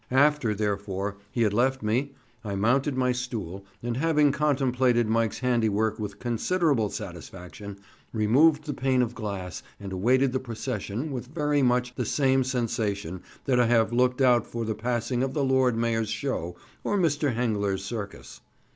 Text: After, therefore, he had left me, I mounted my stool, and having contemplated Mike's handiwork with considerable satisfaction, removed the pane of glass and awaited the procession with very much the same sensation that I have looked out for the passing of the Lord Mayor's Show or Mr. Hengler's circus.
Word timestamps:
After, 0.09 0.55
therefore, 0.55 1.17
he 1.31 1.43
had 1.43 1.53
left 1.53 1.83
me, 1.83 2.13
I 2.43 2.55
mounted 2.55 2.97
my 2.97 3.11
stool, 3.11 3.63
and 3.83 3.97
having 3.97 4.31
contemplated 4.31 5.07
Mike's 5.07 5.37
handiwork 5.37 5.99
with 5.99 6.17
considerable 6.17 6.89
satisfaction, 6.89 7.77
removed 8.11 8.63
the 8.65 8.73
pane 8.73 9.03
of 9.03 9.13
glass 9.13 9.61
and 9.79 9.93
awaited 9.93 10.31
the 10.33 10.39
procession 10.39 11.11
with 11.11 11.27
very 11.27 11.61
much 11.61 11.93
the 11.93 12.05
same 12.07 12.43
sensation 12.43 13.21
that 13.45 13.59
I 13.59 13.67
have 13.67 13.93
looked 13.93 14.21
out 14.21 14.47
for 14.47 14.65
the 14.65 14.73
passing 14.73 15.21
of 15.21 15.35
the 15.35 15.43
Lord 15.43 15.75
Mayor's 15.77 16.09
Show 16.09 16.55
or 16.83 16.97
Mr. 16.97 17.35
Hengler's 17.35 17.83
circus. 17.85 18.41